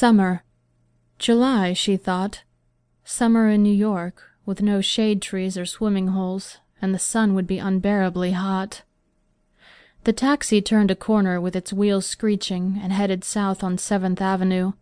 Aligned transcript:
Summer. 0.00 0.44
July, 1.18 1.74
she 1.74 1.98
thought. 1.98 2.42
Summer 3.04 3.50
in 3.50 3.62
New 3.62 3.70
York, 3.70 4.30
with 4.46 4.62
no 4.62 4.80
shade 4.80 5.20
trees 5.20 5.58
or 5.58 5.66
swimming 5.66 6.06
holes, 6.06 6.56
and 6.80 6.94
the 6.94 6.98
sun 6.98 7.34
would 7.34 7.46
be 7.46 7.58
unbearably 7.58 8.32
hot. 8.32 8.80
The 10.04 10.14
taxi 10.14 10.62
turned 10.62 10.90
a 10.90 10.96
corner 10.96 11.38
with 11.38 11.54
its 11.54 11.70
wheels 11.70 12.06
screeching 12.06 12.80
and 12.82 12.94
headed 12.94 13.24
south 13.24 13.62
on 13.62 13.76
Seventh 13.76 14.22
Avenue. 14.22 14.72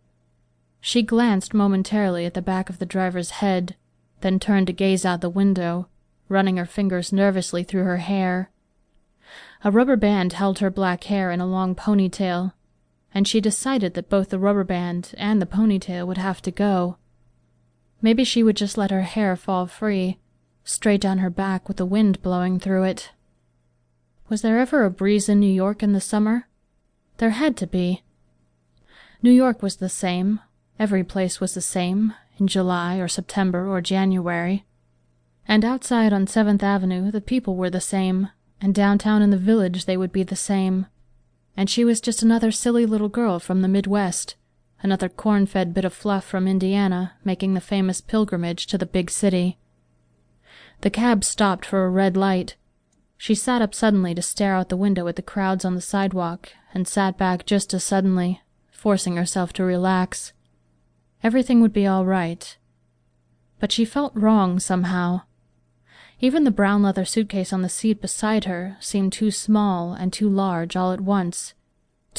She 0.79 1.03
glanced 1.03 1.53
momentarily 1.53 2.25
at 2.25 2.33
the 2.33 2.41
back 2.41 2.69
of 2.69 2.79
the 2.79 2.85
driver's 2.85 3.41
head, 3.43 3.75
then 4.21 4.39
turned 4.39 4.67
to 4.67 4.73
gaze 4.73 5.03
out 5.03 5.19
the 5.19 5.29
window, 5.29 5.89
running 6.29 6.55
her 6.55 6.65
fingers 6.65 7.11
nervously 7.11 7.65
through 7.65 7.83
her 7.83 7.97
hair. 7.97 8.51
A 9.65 9.69
rubber 9.69 9.97
band 9.97 10.31
held 10.31 10.59
her 10.59 10.69
black 10.69 11.03
hair 11.03 11.29
in 11.29 11.41
a 11.41 11.45
long 11.45 11.75
ponytail, 11.75 12.53
and 13.13 13.27
she 13.27 13.41
decided 13.41 13.93
that 13.93 14.09
both 14.09 14.29
the 14.29 14.39
rubber 14.39 14.63
band 14.63 15.13
and 15.17 15.41
the 15.41 15.45
ponytail 15.45 16.05
would 16.05 16.17
have 16.17 16.41
to 16.41 16.51
go. 16.51 16.97
Maybe 18.01 18.23
she 18.23 18.43
would 18.43 18.55
just 18.55 18.77
let 18.77 18.91
her 18.91 19.01
hair 19.01 19.35
fall 19.35 19.67
free, 19.67 20.19
straight 20.63 21.01
down 21.01 21.17
her 21.17 21.29
back 21.29 21.67
with 21.67 21.77
the 21.77 21.85
wind 21.85 22.21
blowing 22.21 22.59
through 22.59 22.83
it. 22.83 23.11
Was 24.29 24.41
there 24.41 24.59
ever 24.59 24.85
a 24.85 24.91
breeze 24.91 25.27
in 25.27 25.39
New 25.39 25.51
York 25.51 25.81
in 25.81 25.93
the 25.93 26.01
summer? 26.01 26.47
There 27.17 27.31
had 27.31 27.57
to 27.57 27.67
be. 27.67 28.03
New 29.21 29.31
York 29.31 29.61
was 29.61 29.77
the 29.77 29.89
same, 29.89 30.39
every 30.77 31.03
place 31.03 31.41
was 31.41 31.55
the 31.55 31.61
same, 31.61 32.13
in 32.37 32.47
July 32.47 32.97
or 32.97 33.07
September 33.07 33.67
or 33.67 33.81
January. 33.81 34.65
And 35.47 35.65
outside 35.65 36.13
on 36.13 36.27
Seventh 36.27 36.63
Avenue 36.63 37.11
the 37.11 37.21
people 37.21 37.55
were 37.55 37.71
the 37.71 37.81
same, 37.81 38.29
and 38.61 38.73
downtown 38.73 39.21
in 39.21 39.31
the 39.31 39.37
village 39.37 39.85
they 39.85 39.97
would 39.97 40.11
be 40.11 40.23
the 40.23 40.35
same. 40.35 40.85
And 41.59 41.69
she 41.69 41.83
was 41.83 41.99
just 41.99 42.23
another 42.23 42.51
silly 42.51 42.85
little 42.85 43.09
girl 43.09 43.37
from 43.37 43.61
the 43.61 43.67
Midwest, 43.67 44.37
another 44.81 45.09
corn 45.09 45.45
fed 45.45 45.73
bit 45.73 45.83
of 45.83 45.93
fluff 45.93 46.23
from 46.23 46.47
Indiana 46.47 47.15
making 47.25 47.53
the 47.53 47.59
famous 47.59 47.99
pilgrimage 47.99 48.65
to 48.67 48.77
the 48.77 48.85
big 48.85 49.11
city. 49.11 49.57
The 50.79 50.89
cab 50.89 51.25
stopped 51.25 51.65
for 51.65 51.83
a 51.83 51.89
red 51.89 52.15
light. 52.15 52.55
She 53.17 53.35
sat 53.35 53.61
up 53.61 53.75
suddenly 53.75 54.15
to 54.15 54.21
stare 54.21 54.55
out 54.55 54.69
the 54.69 54.77
window 54.77 55.05
at 55.09 55.17
the 55.17 55.21
crowds 55.21 55.65
on 55.65 55.75
the 55.75 55.81
sidewalk, 55.81 56.47
and 56.73 56.87
sat 56.87 57.17
back 57.17 57.45
just 57.45 57.73
as 57.73 57.83
suddenly, 57.83 58.41
forcing 58.71 59.17
herself 59.17 59.51
to 59.51 59.65
relax. 59.65 60.31
Everything 61.23 61.59
would 61.59 61.73
be 61.73 61.85
all 61.85 62.05
right. 62.05 62.55
But 63.59 63.73
she 63.73 63.83
felt 63.83 64.15
wrong 64.15 64.61
somehow. 64.61 65.23
Even 66.21 66.43
the 66.43 66.51
brown 66.51 66.83
leather 66.83 67.05
suitcase 67.05 67.53
on 67.53 67.61
the 67.61 67.69
seat 67.69 68.01
beside 68.01 68.43
her 68.43 68.75
seemed 68.81 69.13
too 69.13 69.31
small 69.31 69.93
and 69.93 70.11
too 70.11 70.29
large 70.29 70.75
all 70.75 70.91
at 70.91 70.99
once. 70.99 71.53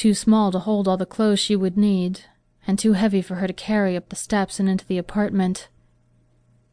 Too 0.00 0.14
small 0.14 0.50
to 0.50 0.60
hold 0.60 0.88
all 0.88 0.96
the 0.96 1.04
clothes 1.04 1.40
she 1.40 1.54
would 1.54 1.76
need, 1.76 2.22
and 2.66 2.78
too 2.78 2.94
heavy 2.94 3.20
for 3.20 3.34
her 3.34 3.46
to 3.46 3.52
carry 3.52 3.98
up 3.98 4.08
the 4.08 4.16
steps 4.16 4.58
and 4.58 4.66
into 4.66 4.86
the 4.86 4.96
apartment. 4.96 5.68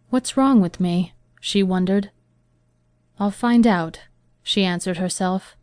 What's 0.10 0.38
wrong 0.38 0.62
with 0.62 0.80
me? 0.80 1.12
she 1.42 1.62
wondered. 1.62 2.10
I'll 3.20 3.30
find 3.30 3.68
out, 3.68 4.00
she 4.44 4.64
answered 4.64 4.96
herself. 4.96 5.58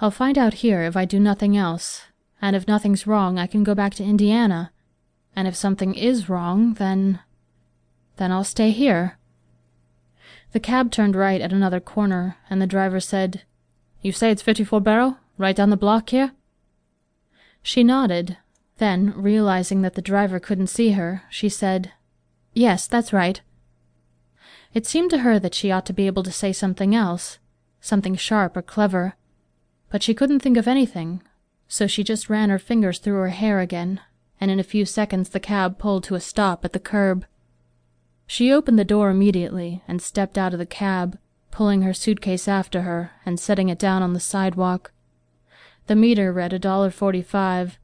I'll 0.00 0.10
find 0.10 0.38
out 0.38 0.64
here 0.64 0.80
if 0.80 0.96
I 0.96 1.04
do 1.04 1.20
nothing 1.20 1.54
else, 1.54 2.04
and 2.40 2.56
if 2.56 2.66
nothing's 2.66 3.06
wrong 3.06 3.38
I 3.38 3.46
can 3.46 3.62
go 3.62 3.74
back 3.74 3.92
to 3.96 4.02
Indiana, 4.02 4.72
and 5.36 5.46
if 5.46 5.54
something 5.54 5.94
is 5.94 6.30
wrong, 6.30 6.72
then. 6.72 7.20
then 8.16 8.32
I'll 8.32 8.42
stay 8.42 8.70
here. 8.70 9.18
The 10.52 10.60
cab 10.60 10.90
turned 10.90 11.14
right 11.14 11.42
at 11.42 11.52
another 11.52 11.78
corner, 11.78 12.38
and 12.48 12.58
the 12.58 12.66
driver 12.66 13.00
said, 13.00 13.42
You 14.00 14.12
say 14.12 14.30
it's 14.30 14.40
54 14.40 14.80
Barrow, 14.80 15.18
right 15.36 15.54
down 15.54 15.68
the 15.68 15.76
block 15.76 16.08
here? 16.08 16.32
She 17.62 17.84
nodded. 17.84 18.38
Then, 18.78 19.12
realizing 19.14 19.82
that 19.82 19.94
the 19.94 20.02
driver 20.02 20.40
couldn't 20.40 20.68
see 20.68 20.92
her, 20.92 21.24
she 21.28 21.48
said, 21.48 21.92
Yes, 22.54 22.86
that's 22.86 23.12
right. 23.12 23.40
It 24.72 24.86
seemed 24.86 25.10
to 25.10 25.18
her 25.18 25.38
that 25.38 25.54
she 25.54 25.70
ought 25.70 25.86
to 25.86 25.92
be 25.92 26.06
able 26.06 26.22
to 26.22 26.32
say 26.32 26.52
something 26.52 26.94
else, 26.94 27.38
something 27.80 28.14
sharp 28.14 28.56
or 28.56 28.62
clever, 28.62 29.14
but 29.90 30.02
she 30.02 30.14
couldn't 30.14 30.40
think 30.40 30.56
of 30.56 30.68
anything, 30.68 31.22
so 31.68 31.86
she 31.86 32.04
just 32.04 32.30
ran 32.30 32.50
her 32.50 32.58
fingers 32.58 32.98
through 32.98 33.18
her 33.18 33.28
hair 33.28 33.60
again, 33.60 34.00
and 34.40 34.50
in 34.50 34.60
a 34.60 34.64
few 34.64 34.86
seconds 34.86 35.30
the 35.30 35.40
cab 35.40 35.78
pulled 35.78 36.04
to 36.04 36.14
a 36.14 36.20
stop 36.20 36.64
at 36.64 36.72
the 36.72 36.80
curb. 36.80 37.26
She 38.26 38.52
opened 38.52 38.78
the 38.78 38.84
door 38.84 39.10
immediately 39.10 39.82
and 39.88 40.00
stepped 40.00 40.38
out 40.38 40.52
of 40.52 40.60
the 40.60 40.66
cab, 40.66 41.18
pulling 41.50 41.82
her 41.82 41.92
suitcase 41.92 42.46
after 42.46 42.82
her 42.82 43.10
and 43.26 43.40
setting 43.40 43.68
it 43.68 43.78
down 43.78 44.02
on 44.02 44.12
the 44.12 44.20
sidewalk. 44.20 44.92
The 45.90 45.96
meter 45.96 46.32
read 46.32 46.52
a 46.52 46.58
dollar 46.60 46.92
forty-five. 46.92 47.76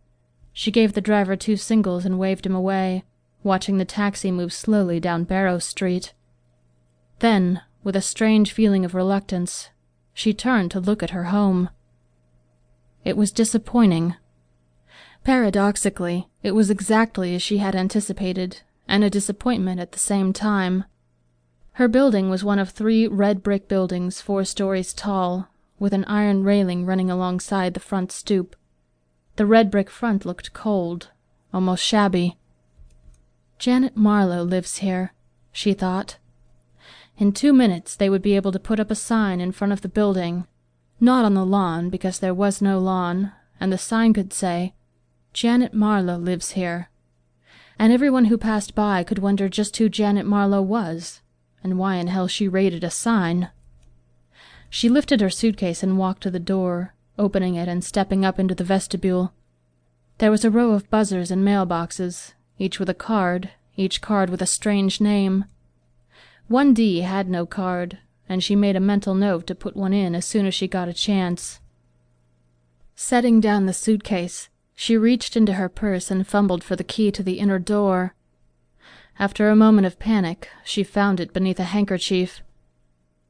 She 0.52 0.70
gave 0.70 0.92
the 0.92 1.00
driver 1.00 1.34
two 1.34 1.56
singles 1.56 2.04
and 2.04 2.20
waved 2.20 2.46
him 2.46 2.54
away, 2.54 3.02
watching 3.42 3.78
the 3.78 3.84
taxi 3.84 4.30
move 4.30 4.52
slowly 4.52 5.00
down 5.00 5.24
Barrow 5.24 5.58
Street. 5.58 6.14
Then, 7.18 7.62
with 7.82 7.96
a 7.96 8.00
strange 8.00 8.52
feeling 8.52 8.84
of 8.84 8.94
reluctance, 8.94 9.70
she 10.14 10.32
turned 10.32 10.70
to 10.70 10.78
look 10.78 11.02
at 11.02 11.10
her 11.10 11.24
home. 11.24 11.68
It 13.04 13.16
was 13.16 13.32
disappointing. 13.32 14.14
Paradoxically, 15.24 16.28
it 16.44 16.52
was 16.52 16.70
exactly 16.70 17.34
as 17.34 17.42
she 17.42 17.58
had 17.58 17.74
anticipated 17.74 18.60
and 18.86 19.02
a 19.02 19.10
disappointment 19.10 19.80
at 19.80 19.90
the 19.90 19.98
same 19.98 20.32
time. 20.32 20.84
Her 21.72 21.88
building 21.88 22.30
was 22.30 22.44
one 22.44 22.60
of 22.60 22.70
three 22.70 23.08
red 23.08 23.42
brick 23.42 23.66
buildings 23.66 24.20
four 24.20 24.44
stories 24.44 24.94
tall, 24.94 25.48
with 25.78 25.92
an 25.92 26.04
iron 26.04 26.42
railing 26.42 26.86
running 26.86 27.10
alongside 27.10 27.74
the 27.74 27.80
front 27.80 28.12
stoop. 28.12 28.56
The 29.36 29.46
red 29.46 29.70
brick 29.70 29.90
front 29.90 30.24
looked 30.24 30.52
cold, 30.52 31.10
almost 31.52 31.84
shabby. 31.84 32.36
Janet 33.58 33.96
Marlowe 33.96 34.42
lives 34.42 34.78
here, 34.78 35.12
she 35.52 35.72
thought. 35.72 36.18
In 37.18 37.32
two 37.32 37.52
minutes 37.52 37.96
they 37.96 38.10
would 38.10 38.22
be 38.22 38.36
able 38.36 38.52
to 38.52 38.58
put 38.58 38.80
up 38.80 38.90
a 38.90 38.94
sign 38.94 39.40
in 39.40 39.52
front 39.52 39.72
of 39.72 39.82
the 39.82 39.88
building, 39.88 40.46
not 41.00 41.24
on 41.24 41.34
the 41.34 41.46
lawn 41.46 41.90
because 41.90 42.18
there 42.18 42.34
was 42.34 42.62
no 42.62 42.78
lawn, 42.78 43.32
and 43.60 43.72
the 43.72 43.78
sign 43.78 44.12
could 44.12 44.32
say, 44.32 44.74
Janet 45.32 45.74
Marlowe 45.74 46.18
lives 46.18 46.52
here 46.52 46.90
and 47.78 47.92
everyone 47.92 48.26
who 48.26 48.38
passed 48.38 48.74
by 48.74 49.04
could 49.04 49.18
wonder 49.18 49.48
just 49.48 49.76
who 49.76 49.88
Janet 49.88 50.26
Marlowe 50.26 50.62
was, 50.62 51.20
and 51.62 51.78
why 51.78 51.96
in 51.96 52.06
hell 52.06 52.26
she 52.26 52.48
raided 52.48 52.82
a 52.82 52.90
sign. 52.90 53.50
She 54.76 54.90
lifted 54.90 55.22
her 55.22 55.30
suitcase 55.30 55.82
and 55.82 55.96
walked 55.96 56.22
to 56.24 56.30
the 56.30 56.38
door, 56.38 56.92
opening 57.18 57.54
it 57.54 57.66
and 57.66 57.82
stepping 57.82 58.26
up 58.26 58.38
into 58.38 58.54
the 58.54 58.62
vestibule. 58.62 59.32
There 60.18 60.30
was 60.30 60.44
a 60.44 60.50
row 60.50 60.72
of 60.72 60.90
buzzers 60.90 61.30
and 61.30 61.42
mailboxes, 61.42 62.34
each 62.58 62.78
with 62.78 62.90
a 62.90 62.92
card, 62.92 63.52
each 63.76 64.02
card 64.02 64.28
with 64.28 64.42
a 64.42 64.46
strange 64.46 65.00
name. 65.00 65.46
1D 66.50 67.00
had 67.04 67.26
no 67.26 67.46
card, 67.46 68.00
and 68.28 68.44
she 68.44 68.54
made 68.54 68.76
a 68.76 68.90
mental 68.92 69.14
note 69.14 69.46
to 69.46 69.54
put 69.54 69.76
one 69.76 69.94
in 69.94 70.14
as 70.14 70.26
soon 70.26 70.44
as 70.44 70.52
she 70.52 70.68
got 70.68 70.88
a 70.88 70.92
chance. 70.92 71.58
Setting 72.94 73.40
down 73.40 73.64
the 73.64 73.72
suitcase, 73.72 74.50
she 74.74 74.98
reached 74.98 75.38
into 75.38 75.54
her 75.54 75.70
purse 75.70 76.10
and 76.10 76.26
fumbled 76.26 76.62
for 76.62 76.76
the 76.76 76.84
key 76.84 77.10
to 77.12 77.22
the 77.22 77.38
inner 77.38 77.58
door. 77.58 78.14
After 79.18 79.48
a 79.48 79.56
moment 79.56 79.86
of 79.86 79.98
panic, 79.98 80.50
she 80.66 80.84
found 80.84 81.18
it 81.18 81.32
beneath 81.32 81.58
a 81.58 81.64
handkerchief. 81.64 82.42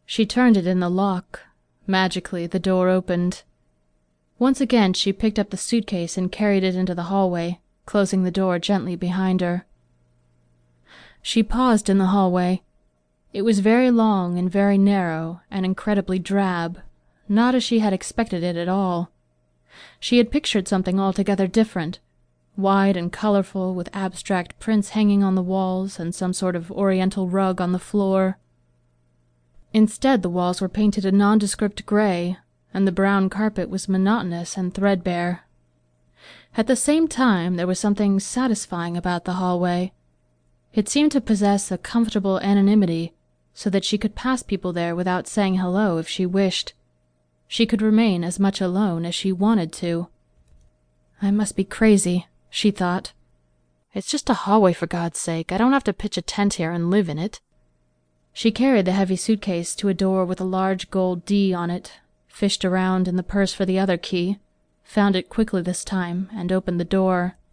She 0.07 0.25
turned 0.25 0.57
it 0.57 0.67
in 0.67 0.79
the 0.79 0.89
lock. 0.89 1.41
Magically, 1.87 2.47
the 2.47 2.61
door 2.61 2.89
opened. 2.89 3.43
Once 4.39 4.61
again, 4.61 4.93
she 4.93 5.13
picked 5.13 5.39
up 5.39 5.51
the 5.51 5.57
suitcase 5.57 6.17
and 6.17 6.31
carried 6.31 6.63
it 6.63 6.77
into 6.77 6.95
the 6.95 7.05
hallway, 7.05 7.61
closing 7.87 8.23
the 8.23 8.31
door 8.31 8.59
gently 8.61 8.95
behind 8.95 9.41
her. 9.41 9.67
She 11.23 11.43
paused 11.43 11.91
in 11.91 11.99
the 11.99 12.07
hallway. 12.07 12.63
It 13.33 13.43
was 13.43 13.59
very 13.59 13.91
long 13.91 14.39
and 14.39 14.51
very 14.51 14.79
narrow 14.79 15.41
and 15.51 15.65
incredibly 15.65 16.21
drab, 16.21 16.79
not 17.29 17.57
as 17.57 17.65
she 17.65 17.81
had 17.81 17.93
expected 17.93 18.45
it 18.45 18.57
at 18.57 18.69
all. 18.69 19.11
She 19.99 20.19
had 20.19 20.31
pictured 20.31 20.69
something 20.69 21.01
altogether 21.01 21.49
different, 21.49 21.99
wide 22.57 22.97
and 22.97 23.13
colorful, 23.13 23.75
with 23.75 23.91
abstract 23.93 24.59
prints 24.61 24.91
hanging 24.91 25.25
on 25.25 25.35
the 25.35 25.43
walls 25.43 25.99
and 25.99 26.15
some 26.15 26.33
sort 26.33 26.55
of 26.55 26.71
oriental 26.71 27.29
rug 27.29 27.61
on 27.61 27.73
the 27.73 27.79
floor. 27.79 28.39
Instead, 29.77 30.23
the 30.23 30.31
walls 30.31 30.63
were 30.63 30.71
painted 30.71 31.05
a 31.05 31.13
nondescript 31.13 31.85
gray, 31.85 32.39
and 32.73 32.89
the 32.89 32.99
brown 33.01 33.29
carpet 33.29 33.69
was 33.69 33.91
monotonous 33.91 34.57
and 34.57 34.73
threadbare. 34.73 35.43
At 36.57 36.67
the 36.67 36.75
same 36.75 37.07
time, 37.07 37.57
there 37.57 37.67
was 37.67 37.79
something 37.79 38.19
satisfying 38.19 38.97
about 38.97 39.27
the 39.27 39.35
hallway. 39.35 39.93
It 40.73 40.89
seemed 40.89 41.13
to 41.13 41.21
possess 41.21 41.71
a 41.71 41.77
comfortable 41.77 42.41
anonymity, 42.41 43.13
so 43.53 43.69
that 43.69 43.85
she 43.85 43.99
could 43.99 44.15
pass 44.15 44.43
people 44.43 44.73
there 44.73 44.97
without 44.97 45.29
saying 45.29 45.57
hello 45.57 45.99
if 45.99 46.09
she 46.09 46.25
wished. 46.25 46.73
She 47.47 47.67
could 47.67 47.83
remain 47.83 48.25
as 48.25 48.41
much 48.41 48.63
alone 48.63 49.05
as 49.05 49.15
she 49.15 49.31
wanted 49.31 49.75
to. 49.75 50.09
I 51.21 51.31
must 51.31 51.55
be 51.55 51.65
crazy, 51.65 52.29
she 52.49 52.71
thought. 52.71 53.13
It's 53.93 54.11
just 54.11 54.31
a 54.31 54.41
hallway, 54.49 54.73
for 54.73 54.87
God's 54.87 55.19
sake. 55.19 55.53
I 55.53 55.59
don't 55.59 55.75
have 55.75 55.85
to 55.85 55.93
pitch 55.93 56.17
a 56.17 56.23
tent 56.23 56.55
here 56.55 56.71
and 56.71 56.91
live 56.91 57.11
in 57.11 57.19
it. 57.19 57.43
She 58.37 58.51
carried 58.51 58.85
the 58.85 58.93
heavy 58.93 59.17
suitcase 59.17 59.75
to 59.77 59.89
a 59.89 59.95
door 59.95 60.27
with 60.27 60.43
a 60.43 60.45
large 60.45 60.91
gold 60.91 61.25
D 61.25 61.55
on 61.55 61.71
it, 61.71 61.95
fished 62.29 62.67
around 62.67 63.09
in 63.09 63.17
the 63.17 63.23
purse 63.23 63.55
for 63.55 63.65
the 63.65 63.79
other 63.79 63.97
key, 63.97 64.39
found 64.85 65.17
it 65.17 65.31
quickly 65.31 65.63
this 65.63 65.83
time, 65.83 66.29
and 66.35 66.53
opened 66.53 66.79
the 66.79 66.85
door. 66.85 67.39